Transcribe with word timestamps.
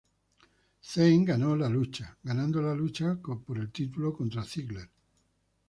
Zayn 0.91 1.25
ganó 1.25 1.55
la 1.55 1.69
lucha, 1.69 2.17
ganando 2.23 2.59
la 2.59 2.73
lucha 2.73 3.19
por 3.21 3.59
el 3.59 3.71
título 3.71 4.11
contra 4.11 4.43
Ziggler. 4.43 4.89